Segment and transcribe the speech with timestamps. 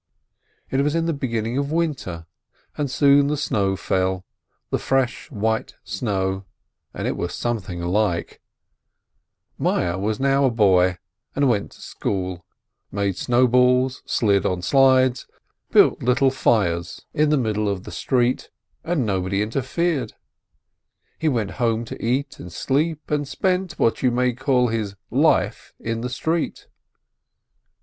[0.71, 2.25] It was in the beginning of winter,
[2.75, 4.25] and soon the snow fell,
[4.71, 6.43] the fresh white snow,
[6.91, 8.41] and it was something like!
[9.59, 10.97] Meyerl was now a "boy,"
[11.35, 12.43] he went to "school,"
[12.91, 15.27] made snowballs, slid on the slides,
[15.69, 18.49] built little fires in the 484 SCHAPIRO middle of the street,
[18.83, 20.13] and nobody interfered.
[21.19, 25.75] He went home to eat and sleep, and spent what you may call his "life"
[25.79, 26.65] in the street.